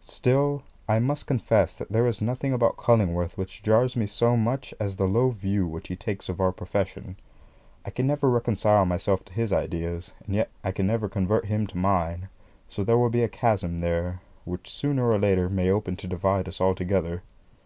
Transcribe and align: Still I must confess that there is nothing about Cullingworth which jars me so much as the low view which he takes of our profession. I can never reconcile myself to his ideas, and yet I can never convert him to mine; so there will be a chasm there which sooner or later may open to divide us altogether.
Still 0.00 0.62
I 0.88 0.98
must 0.98 1.26
confess 1.26 1.74
that 1.76 1.92
there 1.92 2.06
is 2.06 2.22
nothing 2.22 2.54
about 2.54 2.78
Cullingworth 2.78 3.36
which 3.36 3.62
jars 3.62 3.96
me 3.96 4.06
so 4.06 4.34
much 4.34 4.72
as 4.80 4.96
the 4.96 5.06
low 5.06 5.28
view 5.28 5.66
which 5.66 5.88
he 5.88 5.94
takes 5.94 6.30
of 6.30 6.40
our 6.40 6.52
profession. 6.52 7.16
I 7.84 7.90
can 7.90 8.06
never 8.06 8.30
reconcile 8.30 8.86
myself 8.86 9.26
to 9.26 9.34
his 9.34 9.52
ideas, 9.52 10.12
and 10.24 10.34
yet 10.36 10.48
I 10.64 10.72
can 10.72 10.86
never 10.86 11.10
convert 11.10 11.44
him 11.44 11.66
to 11.66 11.76
mine; 11.76 12.30
so 12.66 12.82
there 12.82 12.96
will 12.96 13.10
be 13.10 13.24
a 13.24 13.28
chasm 13.28 13.80
there 13.80 14.22
which 14.46 14.70
sooner 14.70 15.06
or 15.10 15.18
later 15.18 15.50
may 15.50 15.68
open 15.70 15.96
to 15.96 16.06
divide 16.08 16.48
us 16.48 16.62
altogether. 16.62 17.22